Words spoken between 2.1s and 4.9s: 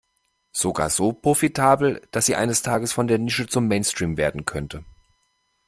sie eines Tages von der Nische zum Mainstream werden könnte.